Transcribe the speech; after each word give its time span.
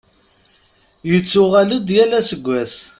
Yettuɣal-d 1.09 1.87
yal 1.95 2.11
aseggas. 2.19 2.75